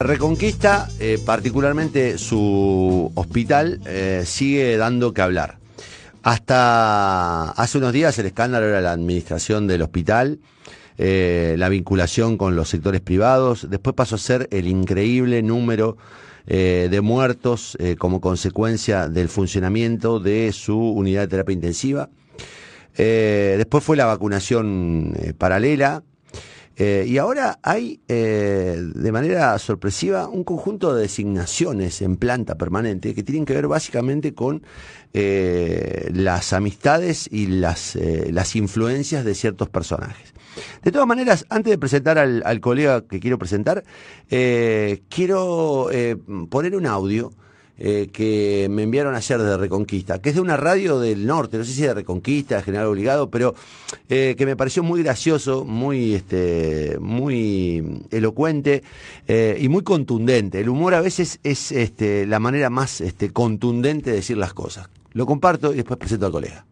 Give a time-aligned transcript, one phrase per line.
[0.00, 5.58] Reconquista, eh, particularmente su hospital, eh, sigue dando que hablar.
[6.22, 10.38] Hasta hace unos días el escándalo era la administración del hospital,
[10.98, 15.96] eh, la vinculación con los sectores privados, después pasó a ser el increíble número
[16.46, 22.08] de muertos como consecuencia del funcionamiento de su unidad de terapia intensiva.
[22.96, 26.04] después fue la vacunación paralela,
[26.80, 33.16] eh, y ahora hay, eh, de manera sorpresiva, un conjunto de designaciones en planta permanente
[33.16, 34.62] que tienen que ver básicamente con
[35.12, 37.98] eh, las amistades y las,
[38.30, 40.32] las influencias de ciertos personajes.
[40.84, 43.82] De todas maneras, antes de presentar al, al colega que quiero presentar,
[44.28, 45.88] quiero
[46.48, 47.32] poner un audio
[47.80, 51.64] eh, que me enviaron ayer de Reconquista, que es de una radio del norte, no
[51.64, 53.54] sé si de Reconquista, General Obligado, pero
[54.08, 58.82] eh, que me pareció muy gracioso, muy, este, muy elocuente
[59.28, 60.60] eh, y muy contundente.
[60.60, 64.88] El humor a veces es este, la manera más este, contundente de decir las cosas.
[65.12, 66.64] Lo comparto y después presento al colega.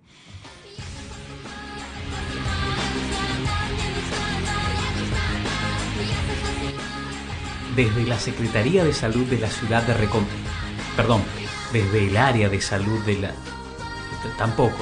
[7.76, 10.55] Desde la Secretaría de Salud de la ciudad de Reconquista
[10.97, 11.22] perdón,
[11.72, 13.33] desde el área de salud de la...
[14.39, 14.78] tampoco,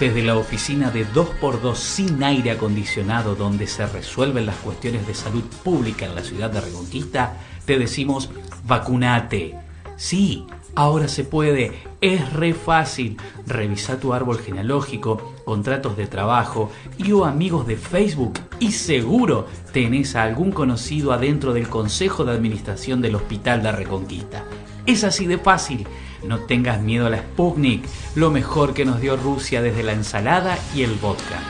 [0.00, 5.44] desde la oficina de 2x2 sin aire acondicionado donde se resuelven las cuestiones de salud
[5.62, 8.30] pública en la ciudad de Reconquista, te decimos
[8.64, 9.58] vacunate.
[9.96, 13.16] Sí, ahora se puede, es re fácil.
[13.46, 20.14] Revisa tu árbol genealógico, contratos de trabajo y o amigos de Facebook y seguro tenés
[20.14, 24.44] a algún conocido adentro del Consejo de Administración del Hospital de Reconquista.
[24.86, 25.86] Es así de fácil.
[26.24, 27.84] No tengas miedo a la Sputnik,
[28.14, 31.40] lo mejor que nos dio Rusia desde la ensalada y el vodka.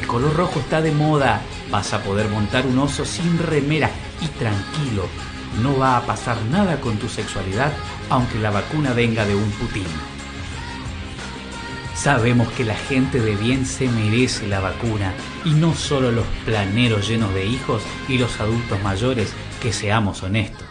[0.00, 4.26] El color rojo está de moda, vas a poder montar un oso sin remera y
[4.28, 5.06] tranquilo,
[5.62, 7.72] no va a pasar nada con tu sexualidad
[8.10, 9.86] aunque la vacuna venga de un Putin.
[11.94, 17.08] Sabemos que la gente de bien se merece la vacuna y no solo los planeros
[17.08, 20.66] llenos de hijos y los adultos mayores que seamos honestos,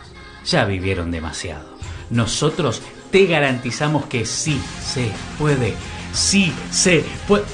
[0.45, 1.74] ya vivieron demasiado.
[2.09, 5.73] Nosotros te garantizamos que sí se puede.
[6.13, 7.45] Sí se puede.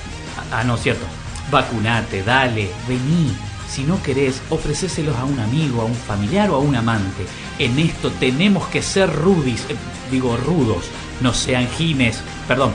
[0.51, 1.05] Ah, no, cierto.
[1.51, 3.35] Vacunate, dale, vení.
[3.69, 7.25] Si no querés, ofrecéselos a un amigo, a un familiar o a un amante.
[7.57, 9.75] En esto tenemos que ser rudis, eh,
[10.11, 10.85] digo rudos,
[11.21, 12.73] no sean gines, perdón,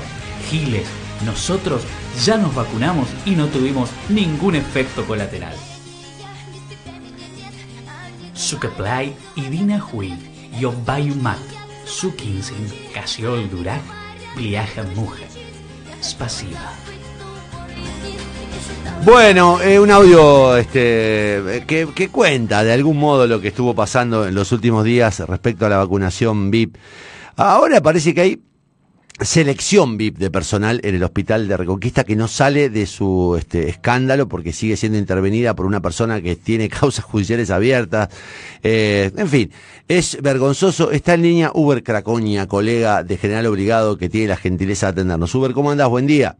[0.48, 0.86] giles.
[1.24, 1.82] Nosotros
[2.24, 5.54] ya nos vacunamos y no tuvimos ningún efecto colateral.
[8.32, 10.14] Sukaplay y Dina Hui,
[11.20, 11.55] Mat
[11.86, 12.54] su quince
[12.92, 13.80] Casiol Durac,
[14.34, 15.28] Pliaja Mujer,
[16.02, 16.72] Spasiva.
[19.04, 24.26] Bueno, eh, un audio este, que, que, cuenta de algún modo lo que estuvo pasando
[24.26, 26.76] en los últimos días respecto a la vacunación VIP.
[27.36, 28.42] Ahora parece que hay
[29.20, 33.68] selección VIP de personal en el hospital de Reconquista que no sale de su este,
[33.68, 38.10] escándalo porque sigue siendo intervenida por una persona que tiene causas judiciales abiertas.
[38.62, 39.50] Eh, en fin,
[39.88, 40.90] es vergonzoso.
[40.90, 45.34] Está en línea Uber Cracoña, colega de General Obligado que tiene la gentileza de atendernos.
[45.34, 45.88] Uber, ¿cómo andas?
[45.88, 46.36] Buen día.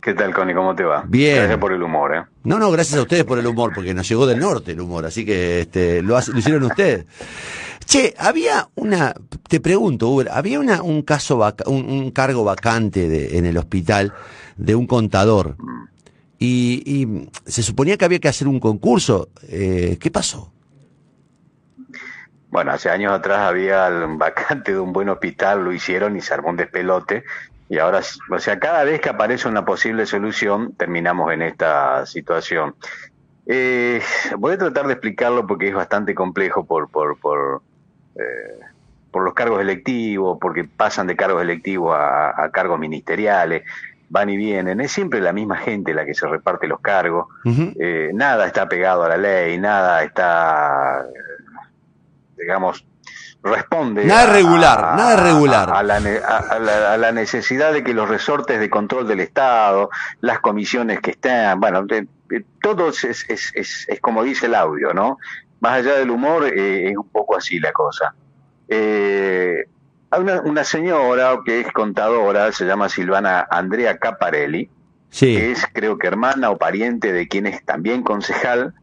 [0.00, 0.54] ¿Qué tal, Connie?
[0.54, 1.04] ¿Cómo te va?
[1.06, 1.36] Bien.
[1.36, 2.24] Gracias por el humor, ¿eh?
[2.44, 5.04] No, no, gracias a ustedes por el humor, porque nos llegó del norte el humor,
[5.04, 7.06] así que este, lo, lo hicieron ustedes.
[7.84, 9.14] Che, había una,
[9.48, 14.14] te pregunto, Uber, había una, un caso, un, cargo vacante de, en el hospital
[14.56, 15.56] de un contador
[16.38, 19.28] y, se suponía que había que hacer un concurso.
[19.48, 20.52] Eh, ¿Qué pasó?
[22.48, 26.32] Bueno, hace años atrás había un vacante de un buen hospital, lo hicieron y se
[26.32, 27.24] armó un despelote.
[27.70, 32.74] Y ahora, o sea, cada vez que aparece una posible solución, terminamos en esta situación.
[33.46, 34.02] Eh,
[34.38, 37.62] voy a tratar de explicarlo porque es bastante complejo por, por, por,
[38.16, 38.58] eh,
[39.12, 43.62] por los cargos electivos, porque pasan de cargos electivos a, cargos ministeriales,
[44.08, 47.28] van y vienen, es siempre la misma gente la que se reparte los cargos,
[47.78, 51.06] eh, nada está pegado a la ley, nada está,
[52.36, 52.84] digamos,
[53.42, 59.20] responde nada regular, nada regular a, la, necesidad de que los resortes de control del
[59.20, 59.88] Estado,
[60.20, 61.86] las comisiones que están, bueno,
[62.60, 65.18] todo es, es, es, es, como dice el audio, ¿no?
[65.60, 68.14] más allá del humor, eh, es un poco así la cosa.
[68.68, 69.64] Eh,
[70.10, 74.68] hay una, señora que es contadora, se llama Silvana Andrea Caparelli,
[75.16, 78.74] que es creo que hermana o pariente de quien es también concejal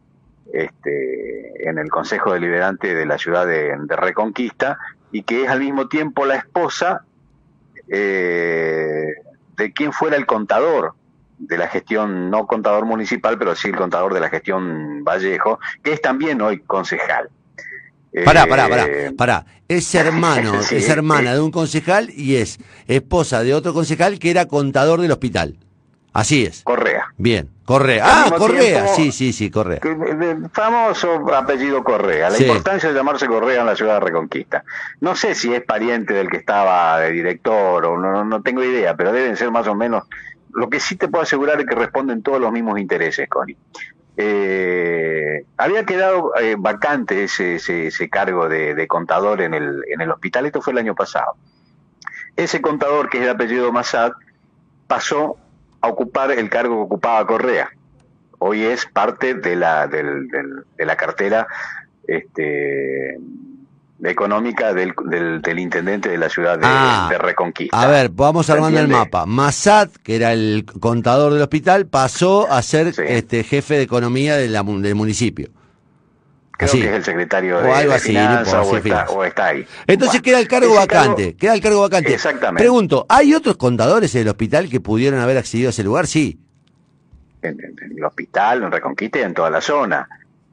[0.52, 4.78] este, en el Consejo Deliberante de la ciudad de, Reconquista
[5.12, 7.04] y que es al mismo tiempo la esposa
[7.88, 9.14] eh,
[9.56, 10.94] de quien fuera el contador
[11.38, 15.92] de la gestión, no contador municipal, pero sí el contador de la gestión Vallejo, que
[15.92, 17.30] es también hoy concejal.
[18.24, 18.86] Pará, pará, pará,
[19.16, 19.46] pará.
[19.68, 24.46] Es hermano, es hermana de un concejal y es esposa de otro concejal que era
[24.46, 25.58] contador del hospital.
[26.12, 26.62] Así es.
[26.62, 27.12] Correa.
[27.16, 28.04] Bien, Correa.
[28.04, 29.80] Ah, Correa, sí, sí, sí, Correa.
[30.52, 32.30] famoso apellido Correa.
[32.30, 34.64] La importancia de llamarse Correa en la ciudad de Reconquista.
[35.00, 38.96] No sé si es pariente del que estaba de director o no, no tengo idea,
[38.96, 40.04] pero deben ser más o menos.
[40.52, 43.56] Lo que sí te puedo asegurar es que responden todos los mismos intereses, Connie.
[44.20, 50.46] Eh, había quedado eh, vacante ese, ese, cargo de, contador en el, en el hospital,
[50.46, 51.36] esto fue el año pasado.
[52.34, 54.12] Ese contador, que es el apellido Massad,
[54.88, 55.36] pasó
[55.80, 57.70] a ocupar el cargo que ocupaba Correa.
[58.38, 61.46] Hoy es parte de la, del, de la cartera
[62.06, 63.18] este,
[64.04, 64.94] económica del,
[65.42, 67.80] del, intendente de la ciudad de, ah, Reconquista.
[67.80, 69.26] A ver, vamos armando el mapa.
[69.26, 74.48] Masad, que era el contador del hospital, pasó a ser este jefe de economía de
[74.48, 75.50] la, del municipio.
[76.58, 79.64] Creo que es el secretario de, algo así, o, está, ahí.
[79.86, 82.12] Entonces queda el cargo vacante, queda el cargo vacante.
[82.12, 82.64] Exactamente.
[82.64, 86.08] Pregunto, ¿hay otros contadores en el hospital que pudieron haber accedido a ese lugar?
[86.08, 86.36] Sí.
[87.42, 90.08] En, en el hospital, en Reconquista y en toda la zona.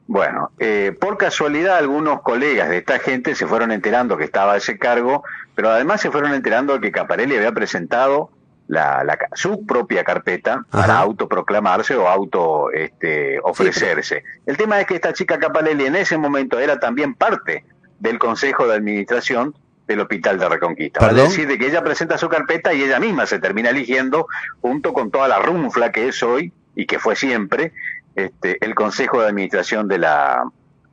[0.08, 4.78] Bueno, eh, por casualidad algunos colegas de esta gente se fueron enterando que estaba ese
[4.78, 5.24] cargo,
[5.56, 8.30] pero además se fueron enterando que Caparelli había presentado
[8.68, 14.24] la, su propia carpeta para autoproclamarse o auto este, ofrecerse.
[14.46, 17.66] El tema es que esta chica Caparelli en ese momento era también parte
[18.00, 19.56] del Consejo de Administración
[19.88, 21.08] del Hospital de Reconquista.
[21.08, 24.28] Es decir, de que ella presenta su carpeta y ella misma se termina eligiendo,
[24.62, 27.72] junto con toda la runfla que es hoy y que fue siempre,
[28.16, 30.44] este, el Consejo de Administración de la,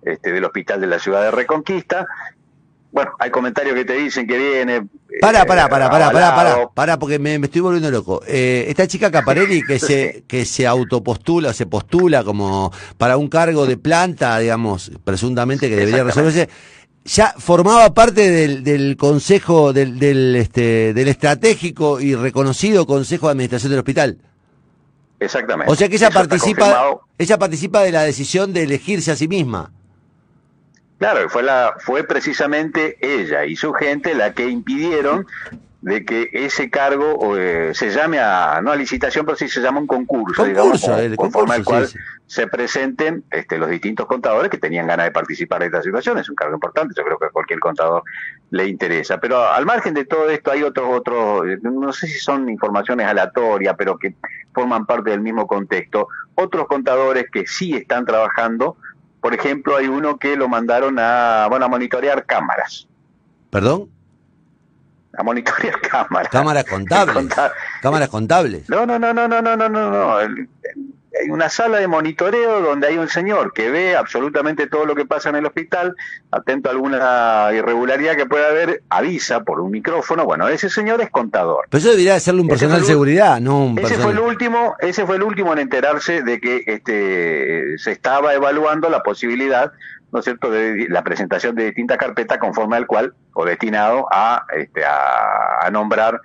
[0.03, 2.07] este, del Hospital de la Ciudad de Reconquista.
[2.91, 4.87] Bueno, hay comentarios que te dicen que viene.
[5.21, 8.23] Para, para, para, para, para, para, para, porque me, estoy volviendo loco.
[8.27, 13.67] Eh, esta chica Caparelli que se que se autopostula, se postula como para un cargo
[13.67, 16.49] de planta, digamos, presuntamente que debería resolverse,
[17.05, 23.33] ya formaba parte del, del consejo, del, del, este, del estratégico y reconocido Consejo de
[23.33, 24.19] Administración del Hospital.
[25.19, 25.73] Exactamente.
[25.73, 29.73] O sea que ella participa, ella participa de la decisión de elegirse a sí misma.
[31.03, 35.27] Claro, fue la, fue precisamente ella y su gente la que impidieron
[35.81, 39.81] de que ese cargo eh, se llame a, no a licitación, pero sí se llama
[39.81, 40.81] un concurso, digamos,
[41.17, 41.89] conforme al cual
[42.25, 46.19] se presenten este, los distintos contadores que tenían ganas de participar de esta situación.
[46.19, 48.05] Es un cargo importante, yo creo que a cualquier contador
[48.51, 49.19] le interesa.
[49.19, 53.75] Pero al margen de todo esto hay otros, otros, no sé si son informaciones aleatorias,
[53.77, 54.15] pero que
[54.55, 56.07] forman parte del mismo contexto.
[56.37, 58.77] Otros contadores que sí están trabajando,
[59.23, 62.87] por ejemplo, hay uno que lo mandaron a, bueno, a monitorear cámaras.
[63.51, 63.89] ¿Perdón?
[65.17, 66.29] a monitorear cámaras.
[66.31, 67.29] Cámaras contables.
[67.81, 68.69] cámaras contables.
[68.69, 70.19] No, no, no, no, no, no, no, no.
[71.21, 75.05] Hay una sala de monitoreo donde hay un señor que ve absolutamente todo lo que
[75.05, 75.95] pasa en el hospital,
[76.31, 80.25] atento a alguna irregularidad que pueda haber, avisa por un micrófono.
[80.25, 81.67] Bueno, ese señor es contador.
[81.69, 85.07] Pero eso debería serle un personal de seguridad, no un ese fue el último, ese
[85.07, 89.73] fue el último en enterarse de que este se estaba evaluando la posibilidad
[90.13, 94.45] ¿no es cierto?, de la presentación de distintas carpetas conforme al cual, o destinado a,
[94.55, 96.21] este, a, nombrar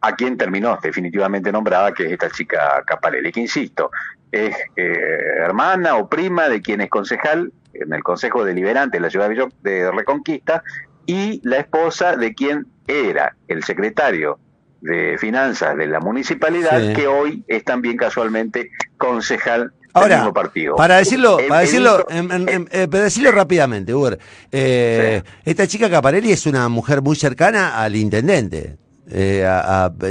[0.00, 3.90] a quien terminó definitivamente nombrada, que es esta chica Capalele, que insisto,
[4.30, 4.98] es eh,
[5.44, 9.30] hermana o prima de quien es concejal en el Consejo Deliberante de la ciudad
[9.62, 10.62] de Reconquista
[11.06, 14.38] y la esposa de quien era el secretario
[14.80, 20.32] de Finanzas de la municipalidad, que hoy es también casualmente concejal Ahora,
[20.76, 24.18] para decirlo, para decirlo, eh, para decirlo rápidamente, Uber,
[24.52, 28.76] eh, esta chica Caparelli es una mujer muy cercana al intendente.
[29.12, 29.44] Eh,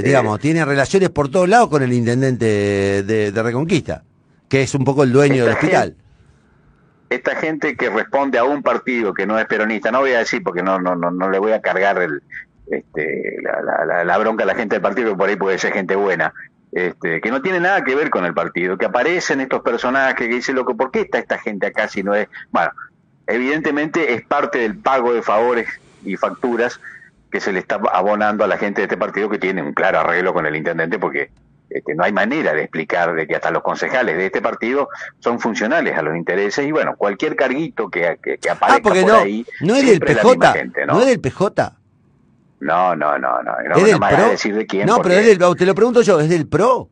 [0.04, 2.44] digamos, tiene relaciones por todos lados con el intendente
[3.02, 4.04] de, Reconquista,
[4.48, 5.96] que es un poco el dueño del hospital.
[7.08, 10.42] esta gente que responde a un partido que no es peronista, no voy a decir
[10.42, 12.22] porque no, no, no, no le voy a cargar el,
[12.70, 15.96] este, la, la, bronca a la gente del partido, que por ahí puede ser gente
[15.96, 16.32] buena,
[16.72, 20.28] este, que no tiene nada que ver con el partido, que aparecen estos personajes que
[20.28, 22.28] dicen, loco, ¿por qué está esta gente acá si no es...?
[22.50, 22.70] Bueno,
[23.26, 25.68] evidentemente es parte del pago de favores
[26.04, 26.80] y facturas
[27.30, 30.00] que se le está abonando a la gente de este partido que tiene un claro
[30.00, 31.30] arreglo con el intendente porque
[31.68, 34.88] este, no hay manera de explicar de que hasta los concejales de este partido
[35.20, 39.06] son funcionales a los intereses y bueno, cualquier carguito que, que, que aparezca ah, por
[39.06, 39.46] no, ahí...
[39.60, 40.94] No es del PJ, ¿no?
[40.94, 41.00] ¿no?
[41.00, 41.80] es del PJ.
[42.60, 43.52] No, no, no, no.
[43.68, 44.28] No, ¿Es del pro?
[44.28, 44.86] decir de quién.
[44.86, 46.90] No, pero es del, te lo pregunto yo, ¿es del PRO?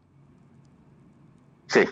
[1.67, 1.85] Sí.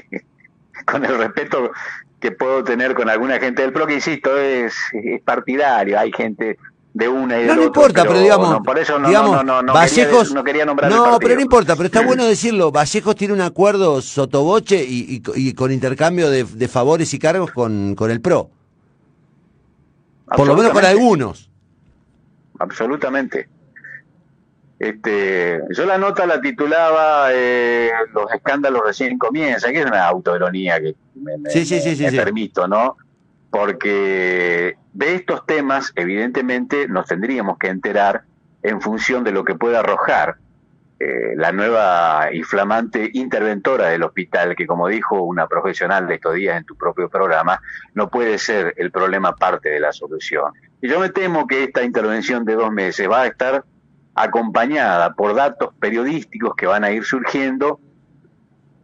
[0.86, 1.70] con el respeto
[2.18, 4.74] que puedo tener con alguna gente del PRO, que insisto, es,
[5.22, 5.98] partidario.
[6.00, 6.58] Hay gente
[6.94, 9.72] de una y de no, no importa, pero, digamos, por eso no, digamos, no, no,
[9.74, 12.70] Vallejos, quería, no quería nombrar No, pero no importa, pero está bueno decirlo.
[12.70, 17.50] Vallejos tiene un acuerdo sotoboche y, y, y con intercambio de, de, favores y cargos
[17.50, 18.48] con, con el PRO.
[20.36, 21.50] Por lo menos con algunos.
[22.58, 23.48] Absolutamente.
[24.78, 30.80] Este, yo la nota la titulaba eh, Los escándalos recién comienzan, que es una autoironía
[30.80, 32.96] que me, permito, ¿no?
[33.50, 38.22] Porque de estos temas, evidentemente, nos tendríamos que enterar
[38.62, 40.36] en función de lo que pueda arrojar
[41.00, 46.34] eh, la nueva y flamante interventora del hospital, que como dijo una profesional de estos
[46.34, 47.60] días en tu propio programa,
[47.94, 50.52] no puede ser el problema parte de la solución.
[50.80, 53.64] Y yo me temo que esta intervención de dos meses va a estar
[54.14, 57.80] acompañada por datos periodísticos que van a ir surgiendo,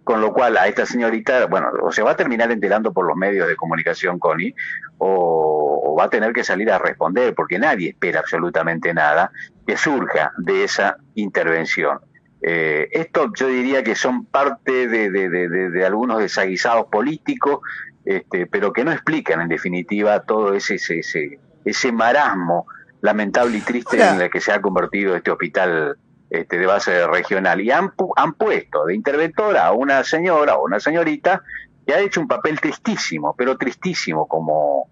[0.03, 3.17] con lo cual a esta señorita, bueno, o se va a terminar enterando por los
[3.17, 4.55] medios de comunicación, Connie,
[4.99, 9.31] o, va a tener que salir a responder, porque nadie espera absolutamente nada
[9.67, 12.01] que surja de esa intervención.
[12.43, 17.61] Eh, esto yo diría que son parte de, de, algunos desaguisados políticos,
[18.05, 22.67] este, pero que no explican en definitiva todo ese, ese, ese marasmo
[23.03, 25.97] lamentable y triste en el que se ha convertido este hospital
[26.31, 27.61] este, de base regional.
[27.61, 31.43] Y han, han puesto de interventora a una señora o una señorita
[31.87, 34.89] que ha hecho un papel tristísimo, pero tristísimo como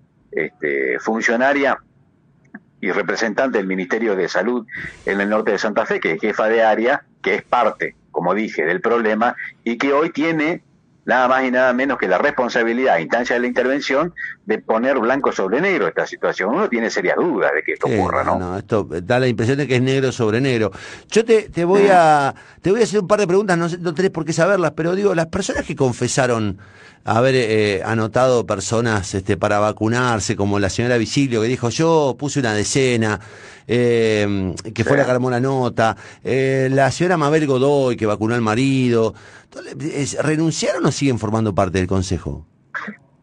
[0.46, 1.78] este, funcionaria
[2.80, 4.66] y representante del Ministerio de Salud
[5.04, 8.34] en el norte de Santa Fe, que es jefa de área, que es parte, como
[8.34, 10.62] dije, del problema y que hoy tiene
[11.08, 14.12] nada más y nada menos que la responsabilidad a instancia de la intervención
[14.44, 16.50] de poner blanco sobre negro esta situación.
[16.50, 18.38] Uno tiene serias dudas de que esto ocurra, ¿no?
[18.38, 20.70] No, esto da la impresión de que es negro sobre negro.
[21.10, 23.94] Yo te, te voy a te voy a hacer un par de preguntas, no, no
[23.94, 26.58] tenés por qué saberlas, pero digo, las personas que confesaron
[27.04, 32.40] haber eh, anotado personas este, para vacunarse, como la señora Visilio que dijo yo puse
[32.40, 33.18] una decena,
[33.66, 39.14] eh, que fue la Carmona Nota, eh, la señora Mabel Godoy que vacunó al marido,
[40.22, 42.46] ¿renunciaron o siguen formando parte del Consejo?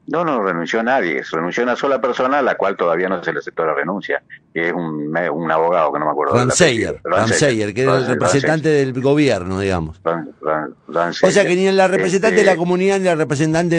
[0.08, 3.39] No, no renunció nadie, renunció una sola persona a la cual todavía no se le
[3.39, 4.22] aceptó la renuncia,
[4.53, 6.36] que es un, un abogado que no me acuerdo.
[6.36, 10.00] Ramseyer, Ramseyer, que era el representante del gobierno, digamos.
[10.03, 13.75] o sea que ni la representante de la este, comunidad, ni la representante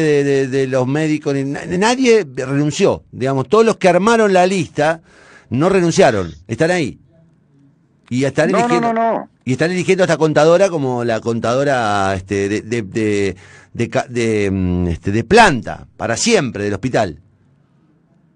[0.49, 5.03] de, los médicos, ni, nadie renunció, digamos, todos los que armaron la lista
[5.51, 6.99] no renunciaron, están ahí.
[8.09, 13.37] Y están eligiendo, Y están eligiendo a esta contadora como la contadora este, de, de,
[13.73, 17.19] de, mm, este, de planta, para siempre, del hospital.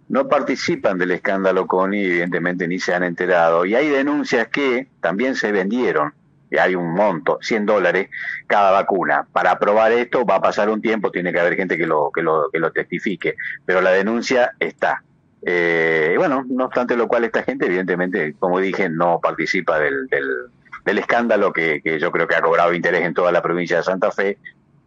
[0.08, 3.64] No participan del escándalo con evidentemente ni se han enterado.
[3.64, 6.12] Y hay denuncias que también se vendieron
[6.50, 8.10] y hay un monto, 100 dólares
[8.46, 9.26] cada vacuna.
[9.32, 12.22] Para aprobar esto va a pasar un tiempo, tiene que haber gente que lo, que
[12.22, 15.04] lo, que lo testifique, pero la denuncia está.
[15.42, 20.98] Eh, bueno, no obstante lo cual esta gente evidentemente, como dije, no participa del, del,
[20.98, 24.38] escándalo que, yo creo que ha cobrado interés en toda la provincia de Santa Fe,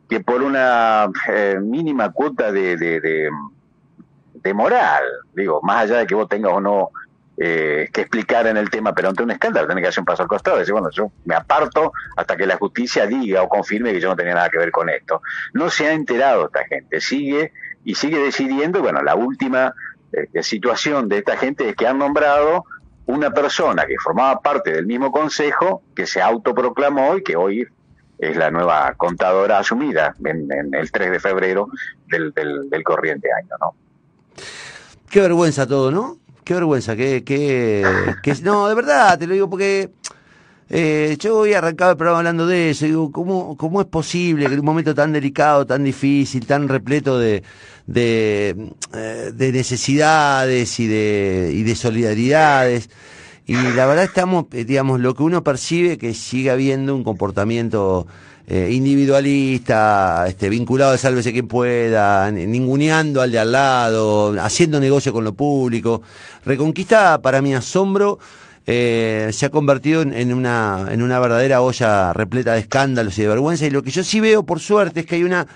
[0.07, 6.27] que por una eh, mínima cuota de, de, moral, digo, más allá de que vos
[6.27, 6.89] tengas o no
[7.37, 10.21] eh, que explicar en el tema, pero ante un escándalo tenés que hacer un paso
[10.21, 14.01] al costado decir, bueno, yo me aparto hasta que la justicia diga o confirme que
[14.01, 15.21] yo no tenía nada que ver con esto.
[15.53, 17.53] No se ha enterado esta gente, sigue
[17.85, 19.73] y sigue decidiendo, bueno, la última
[20.13, 22.65] eh, situación de esta gente es que han nombrado
[23.05, 27.67] una persona que formaba parte del mismo consejo, que se autoproclamó y que hoy
[28.17, 31.67] es la nueva contadora asumida en, el 3 de febrero
[32.07, 33.75] del, del, corriente año, ¿no?
[35.09, 36.17] Qué vergüenza todo, ¿no?
[36.43, 37.85] Qué vergüenza, que, que,
[38.21, 39.91] que no, de verdad, te lo digo porque
[40.75, 42.85] eh, yo voy a arrancar el programa hablando de eso.
[42.85, 47.19] Digo, ¿cómo, ¿cómo es posible que en un momento tan delicado, tan difícil, tan repleto
[47.19, 47.43] de,
[47.85, 52.89] de, eh, de necesidades y de, y de solidaridades,
[53.45, 58.07] y la verdad estamos, eh, digamos, lo que uno percibe que sigue habiendo un comportamiento
[58.47, 65.13] eh, individualista, este, vinculado a sálvese quien pueda, ninguneando al de al lado, haciendo negocio
[65.13, 66.01] con lo público.
[66.45, 68.17] Reconquista, para mi asombro,
[68.65, 73.27] eh, se ha convertido en, una, en una verdadera olla repleta de escándalos y de
[73.27, 73.65] vergüenza.
[73.65, 75.47] Y lo que yo sí veo, por suerte, es que hay una...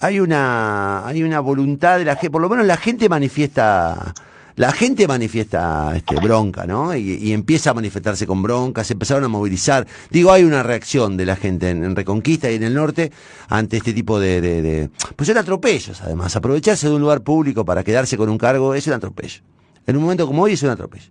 [0.00, 4.14] hay una hay una voluntad de la gente, por lo menos la gente manifiesta
[4.56, 6.96] la gente manifiesta este, bronca, ¿no?
[6.96, 9.86] Y, empieza a manifestarse con bronca, se empezaron a movilizar.
[10.10, 13.12] Digo, hay una reacción de la gente en, Reconquista y en el norte
[13.48, 16.34] ante este tipo de, de, Pues son atropellos, además.
[16.36, 19.42] Aprovecharse de un lugar público para quedarse con un cargo es un atropello.
[19.86, 21.10] En un momento como hoy es un atropello.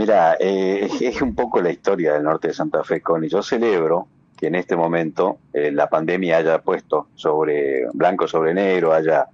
[0.00, 4.08] Mira, eh, es un poco la historia del norte de Santa Fe, y Yo celebro
[4.38, 9.26] que en este momento eh, la pandemia haya puesto sobre blanco sobre negro, haya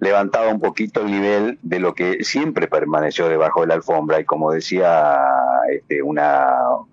[0.00, 4.18] levantado un poquito el nivel de lo que siempre permaneció debajo de la alfombra.
[4.18, 5.18] Y como decía
[5.70, 6.46] este, una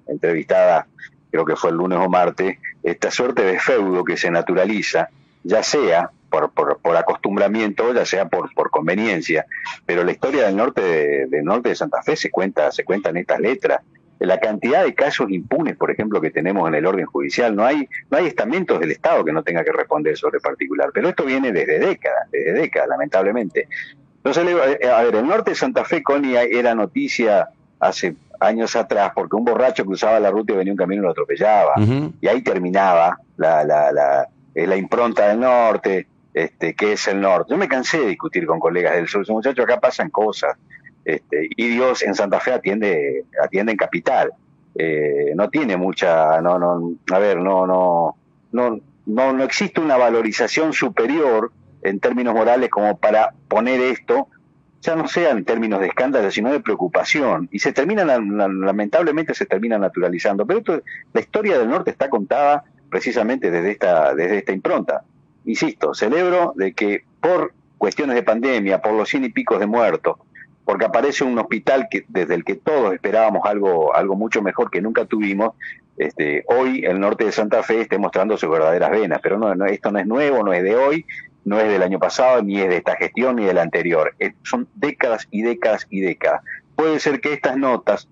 [0.08, 0.88] entrevistada,
[1.32, 5.08] creo que fue el lunes o martes, esta suerte de feudo que se naturaliza,
[5.44, 6.12] ya sea
[6.42, 9.46] por, por, acostumbramiento, ya sea por, por conveniencia.
[9.86, 13.18] Pero la historia del norte del norte de Santa Fe se cuenta, se cuenta en
[13.18, 13.82] estas letras
[14.20, 17.56] la cantidad de casos impunes, por ejemplo, que tenemos en el orden judicial.
[17.56, 21.10] No hay, no hay estamentos del Estado que no tenga que responder sobre particular, pero
[21.10, 23.68] esto viene desde décadas, desde décadas, lamentablemente.
[24.18, 27.50] Entonces, eh, a ver, el norte de Santa Fe, Connie, era noticia
[27.80, 31.12] hace años atrás porque un borracho cruzaba la ruta y venía un camino y lo
[31.12, 31.74] atropellaba.
[32.22, 37.22] Y ahí terminaba la, la, la, eh, la impronta del norte, este, que es el
[37.22, 37.52] norte.
[37.52, 39.26] Yo me cansé de discutir con colegas del sur.
[39.30, 40.58] Muchachos, acá pasan cosas.
[41.06, 44.32] Este, y Dios en Santa Fe atiende, atiende en capital.
[44.76, 48.16] Eh, no tiene mucha, no, no, a ver, no, no,
[48.52, 51.52] no, no, no existe una valorización superior
[51.84, 54.28] en términos morales como para poner esto,
[54.82, 57.48] ya no sea en términos de escándalo, sino de preocupación.
[57.52, 60.46] Y se termina, lamentablemente se termina naturalizando.
[60.46, 60.82] Pero esto,
[61.14, 65.04] la historia del norte está contada precisamente desde esta, desde esta impronta.
[65.46, 70.18] Insisto, celebro de que por cuestiones de pandemia, por los cien y picos de muertos,
[70.66, 74.82] porque aparece un hospital que desde el que todos esperábamos algo, algo mucho mejor que
[74.82, 75.56] nunca tuvimos.
[75.98, 79.66] Este, hoy el norte de Santa Fe está mostrando sus verdaderas venas, pero no, no,
[79.66, 81.06] esto no es nuevo, no es de hoy,
[81.46, 84.16] no es del año pasado, ni es de esta gestión, ni de la anterior.
[84.44, 86.42] son décadas y décadas y décadas.
[86.76, 88.08] Puede ser que estas notas,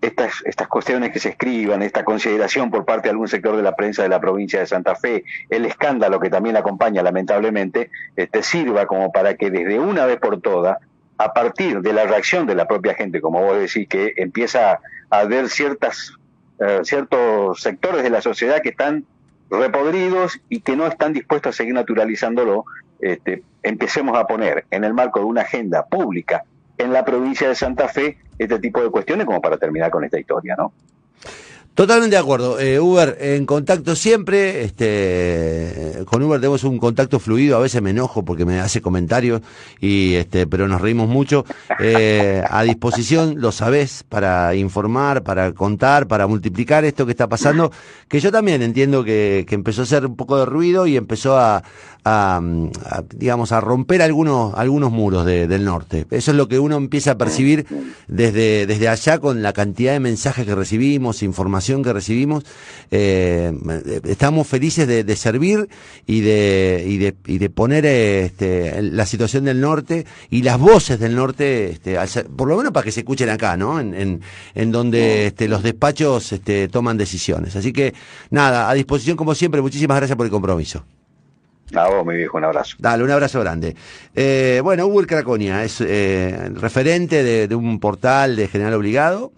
[0.00, 3.74] estas, estas cuestiones que se escriban, esta consideración por parte de algún sector de la
[3.74, 8.86] prensa de la provincia de Santa Fe, el escándalo que también acompaña lamentablemente, este, sirva
[8.86, 10.78] como para que desde una vez por todas
[11.18, 14.78] a partir de la reacción de la propia gente, como vos decís, que empieza
[15.10, 16.14] a haber ciertas,
[16.60, 19.04] eh, ciertos sectores de la sociedad que están
[19.50, 22.66] repodridos y que no están dispuestos a seguir naturalizándolo,
[23.00, 26.44] este, empecemos a poner en el marco de una agenda pública
[26.78, 30.18] en la provincia de Santa Fe este tipo de cuestiones como para terminar con esta
[30.18, 30.72] historia, ¿no?
[31.78, 32.58] Totalmente de acuerdo.
[32.58, 34.64] Eh, Uber, en contacto siempre.
[34.64, 37.56] Este, con Uber tenemos un contacto fluido.
[37.56, 39.42] A veces me enojo porque me hace comentarios,
[39.80, 41.44] y este, pero nos reímos mucho.
[41.78, 47.70] Eh, a disposición, lo sabés, para informar, para contar, para multiplicar esto que está pasando.
[48.08, 51.38] Que yo también entiendo que, que empezó a hacer un poco de ruido y empezó
[51.38, 51.62] a,
[53.14, 56.06] digamos, a romper algunos, algunos muros del norte.
[56.10, 57.66] Eso es lo que uno empieza a percibir
[58.06, 62.44] desde, desde allá con la cantidad de mensajes que recibimos, información que recibimos.
[62.90, 63.52] Eh,
[64.04, 65.68] estamos felices de, servir
[66.06, 70.98] y de, y de, y de poner este, la situación del norte y las voces
[70.98, 73.78] del norte, este, por lo menos para que se escuchen acá, ¿no?
[73.78, 74.20] En, en,
[74.54, 77.54] en donde este, los despachos este, toman decisiones.
[77.56, 77.94] Así que,
[78.30, 79.60] nada, a disposición como siempre.
[79.60, 80.84] Muchísimas gracias por el compromiso.
[81.74, 82.76] A vos, mi viejo, un abrazo.
[82.78, 83.76] Dale, un abrazo grande.
[84.14, 89.32] Eh, bueno, Hugo Craconia es eh, referente de, un portal de General Obligado.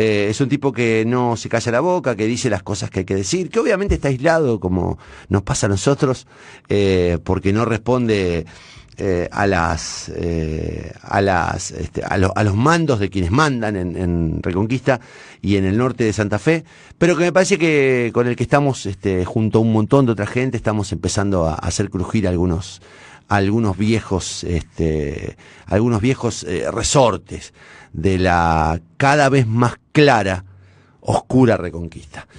[0.00, 3.00] Eh, es un tipo que no se calla la boca, que dice las cosas que
[3.00, 6.26] hay que decir, que obviamente está aislado, como nos pasa a nosotros,
[7.24, 8.46] porque no responde
[9.02, 15.00] eh, a las eh, a las este, a, los mandos de quienes mandan en, Reconquista
[15.40, 16.64] y en el norte de Santa Fe
[16.98, 20.12] pero que me parece que con el que estamos este, junto a un montón de
[20.12, 22.82] otra gente estamos empezando a, hacer crujir algunos
[23.28, 27.54] algunos viejos este, algunos viejos eh, resortes
[27.92, 30.44] de la cada vez más clara
[31.00, 32.26] oscura Reconquista